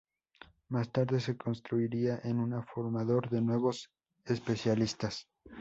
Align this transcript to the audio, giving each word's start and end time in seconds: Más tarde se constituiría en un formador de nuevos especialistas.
Más 0.69 0.91
tarde 0.91 1.19
se 1.19 1.37
constituiría 1.37 2.19
en 2.23 2.39
un 2.39 2.65
formador 2.65 3.29
de 3.29 3.39
nuevos 3.39 3.91
especialistas. 4.25 5.27